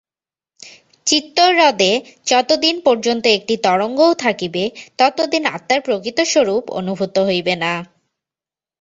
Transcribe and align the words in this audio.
চিত্তহ্রদে 1.07 1.91
যতদিন 2.27 2.75
পর্যন্ত 2.85 3.23
একটি 3.37 3.55
তরঙ্গও 3.63 4.13
থাকিবে, 4.23 4.63
ততদিন 4.99 5.43
আত্মার 5.55 5.79
প্রকৃত 5.81 6.17
স্বরূপ 6.31 6.63
অনুভূত 6.79 7.15
হইবে 7.27 7.53
না। 7.63 7.73